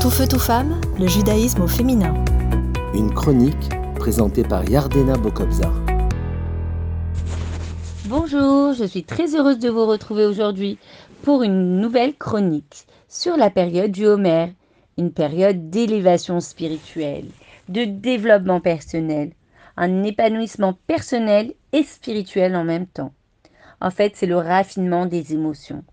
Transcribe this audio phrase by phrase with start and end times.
[0.00, 2.14] Tout feu, tout femme, le judaïsme au féminin.
[2.94, 5.74] Une chronique présentée par Yardena Bokobzar.
[8.06, 10.78] Bonjour, je suis très heureuse de vous retrouver aujourd'hui
[11.22, 14.54] pour une nouvelle chronique sur la période du Homer,
[14.96, 17.26] une période d'élévation spirituelle,
[17.68, 19.32] de développement personnel,
[19.76, 23.12] un épanouissement personnel et spirituel en même temps.
[23.82, 25.84] En fait, c'est le raffinement des émotions.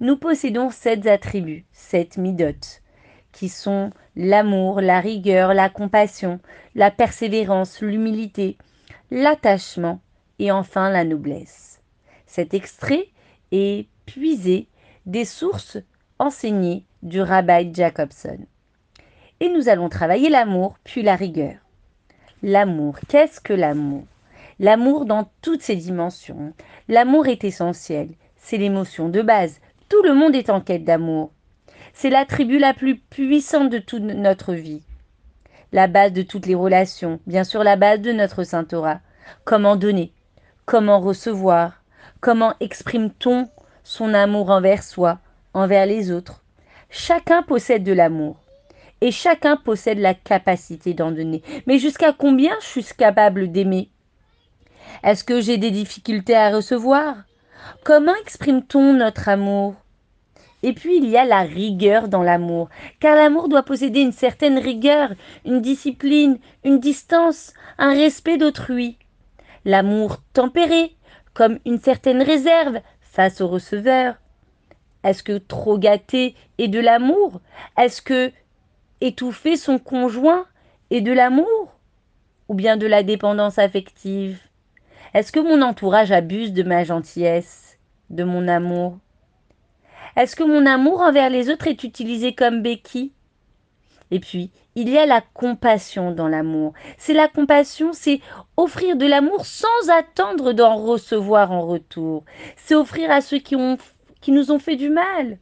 [0.00, 2.82] Nous possédons sept attributs, sept midotes,
[3.36, 6.40] qui sont l'amour, la rigueur, la compassion,
[6.74, 8.56] la persévérance, l'humilité,
[9.10, 10.00] l'attachement
[10.38, 11.82] et enfin la noblesse.
[12.26, 13.08] Cet extrait
[13.52, 14.68] est puisé
[15.04, 15.76] des sources
[16.18, 18.38] enseignées du rabbin Jacobson.
[19.40, 21.56] Et nous allons travailler l'amour puis la rigueur.
[22.42, 24.04] L'amour, qu'est-ce que l'amour?
[24.58, 26.54] L'amour dans toutes ses dimensions.
[26.88, 29.60] L'amour est essentiel, c'est l'émotion de base.
[29.90, 31.32] Tout le monde est en quête d'amour.
[31.98, 34.82] C'est l'attribut la plus puissante de toute notre vie.
[35.72, 39.00] La base de toutes les relations, bien sûr la base de notre Saint Torah.
[39.44, 40.12] Comment donner?
[40.66, 41.82] Comment recevoir?
[42.20, 43.48] Comment exprime-t-on
[43.82, 45.20] son amour envers soi,
[45.54, 46.42] envers les autres?
[46.90, 48.36] Chacun possède de l'amour.
[49.00, 51.42] Et chacun possède la capacité d'en donner.
[51.66, 53.88] Mais jusqu'à combien je suis capable d'aimer?
[55.02, 57.16] Est-ce que j'ai des difficultés à recevoir?
[57.84, 59.76] Comment exprime-t-on notre amour
[60.62, 62.68] et puis il y a la rigueur dans l'amour,
[63.00, 65.10] car l'amour doit posséder une certaine rigueur,
[65.44, 68.98] une discipline, une distance, un respect d'autrui.
[69.64, 70.94] L'amour tempéré,
[71.34, 74.14] comme une certaine réserve face au receveur.
[75.04, 77.40] Est-ce que trop gâter est de l'amour?
[77.78, 78.32] Est-ce que
[79.00, 80.46] étouffer son conjoint
[80.90, 81.74] est de l'amour?
[82.48, 84.40] Ou bien de la dépendance affective?
[85.14, 87.78] Est-ce que mon entourage abuse de ma gentillesse,
[88.10, 88.98] de mon amour?
[90.16, 93.12] Est-ce que mon amour envers les autres est utilisé comme béquille?
[94.10, 96.74] Et puis, il y a la compassion dans l'amour.
[96.96, 98.20] C'est la compassion, c'est
[98.56, 102.24] offrir de l'amour sans attendre d'en recevoir en retour.
[102.56, 103.56] C'est offrir à ceux qui,
[104.20, 105.38] qui nous ont fait du mal,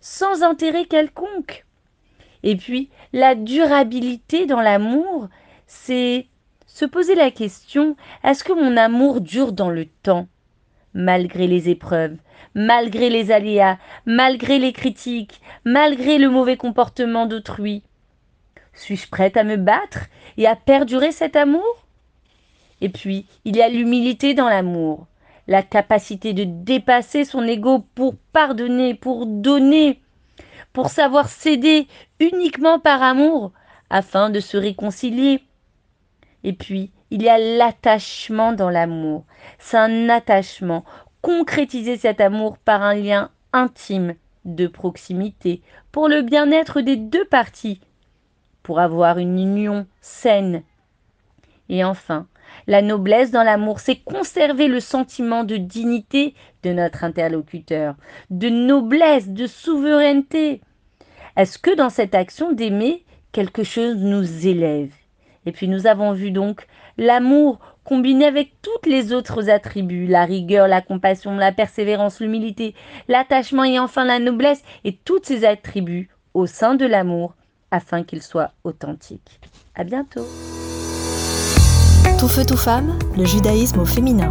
[0.00, 1.64] sans intérêt quelconque.
[2.42, 5.28] Et puis, la durabilité dans l'amour,
[5.66, 6.26] c'est
[6.66, 10.26] se poser la question, est-ce que mon amour dure dans le temps?
[10.94, 12.16] Malgré les épreuves,
[12.54, 17.82] malgré les aléas, malgré les critiques, malgré le mauvais comportement d'autrui.
[18.72, 20.06] Suis-je prête à me battre
[20.36, 21.86] et à perdurer cet amour?
[22.80, 25.06] Et puis, il y a l'humilité dans l'amour,
[25.46, 30.00] la capacité de dépasser son ego pour pardonner, pour donner,
[30.72, 31.88] pour savoir céder
[32.20, 33.52] uniquement par amour
[33.90, 35.42] afin de se réconcilier.
[36.44, 39.24] Et puis, il y a l'attachement dans l'amour.
[39.58, 40.84] C'est un attachement.
[41.22, 45.60] Concrétiser cet amour par un lien intime de proximité
[45.92, 47.80] pour le bien-être des deux parties,
[48.62, 50.62] pour avoir une union saine.
[51.68, 52.26] Et enfin,
[52.66, 57.96] la noblesse dans l'amour, c'est conserver le sentiment de dignité de notre interlocuteur,
[58.30, 60.60] de noblesse, de souveraineté.
[61.36, 64.92] Est-ce que dans cette action d'aimer, quelque chose nous élève?
[65.46, 66.66] Et puis nous avons vu donc
[67.00, 72.74] l'amour combiné avec tous les autres attributs, la rigueur, la compassion, la persévérance, l'humilité,
[73.08, 77.34] l'attachement et enfin la noblesse, et tous ces attributs au sein de l'amour
[77.72, 79.40] afin qu'il soit authentique.
[79.74, 80.26] À bientôt.
[82.18, 84.30] Tout feu, tout femme, le judaïsme au féminin.